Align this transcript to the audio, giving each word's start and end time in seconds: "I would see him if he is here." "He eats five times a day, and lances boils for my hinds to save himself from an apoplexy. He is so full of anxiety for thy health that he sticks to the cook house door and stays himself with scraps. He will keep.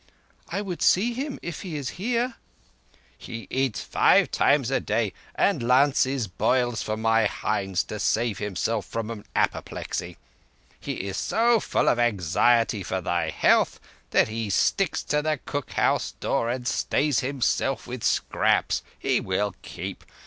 "I 0.49 0.63
would 0.63 0.81
see 0.81 1.13
him 1.13 1.37
if 1.43 1.61
he 1.61 1.75
is 1.75 1.89
here." 2.01 2.33
"He 3.15 3.45
eats 3.51 3.81
five 3.83 4.31
times 4.31 4.71
a 4.71 4.79
day, 4.79 5.13
and 5.35 5.61
lances 5.61 6.27
boils 6.27 6.81
for 6.81 6.97
my 6.97 7.27
hinds 7.27 7.83
to 7.83 7.99
save 7.99 8.39
himself 8.39 8.87
from 8.87 9.11
an 9.11 9.25
apoplexy. 9.35 10.17
He 10.79 10.93
is 10.93 11.17
so 11.17 11.59
full 11.59 11.87
of 11.87 11.99
anxiety 11.99 12.81
for 12.81 12.99
thy 12.99 13.29
health 13.29 13.79
that 14.09 14.27
he 14.27 14.49
sticks 14.49 15.03
to 15.03 15.21
the 15.21 15.39
cook 15.45 15.73
house 15.73 16.13
door 16.13 16.49
and 16.49 16.67
stays 16.67 17.19
himself 17.19 17.85
with 17.85 18.03
scraps. 18.03 18.81
He 18.97 19.19
will 19.19 19.53
keep. 19.61 20.03